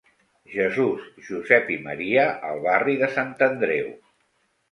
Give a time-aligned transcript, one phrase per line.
[0.51, 3.93] Jesús, Josep i Maria, al barri de Sant Andreu.